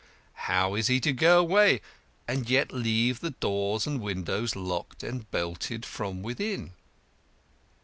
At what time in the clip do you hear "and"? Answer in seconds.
2.27-2.49, 3.85-4.01, 5.03-5.29